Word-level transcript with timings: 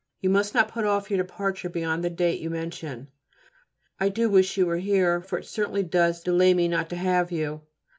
You 0.19 0.31
must 0.31 0.55
not 0.55 0.69
put 0.71 0.83
off 0.83 1.11
your 1.11 1.21
departure 1.23 1.69
beyond 1.69 2.03
the 2.03 2.09
date 2.09 2.41
you 2.41 2.49
mention. 2.49 3.09
I 3.99 4.09
do 4.09 4.31
wish 4.31 4.57
you 4.57 4.65
were 4.65 4.79
here, 4.79 5.21
for 5.21 5.37
it 5.37 5.45
certainly 5.45 5.83
does 5.83 6.23
delay 6.23 6.55
me 6.55 6.67
not 6.67 6.89
to 6.89 6.95
have 6.95 7.31
you. 7.31 7.61